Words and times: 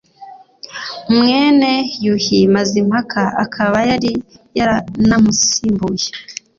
mwene 1.17 1.71
Yuhi 2.05 2.39
Mazimpaka 2.53 3.21
akaba 3.43 3.77
yari 3.89 4.11
yaranamusimbuye 4.57 6.07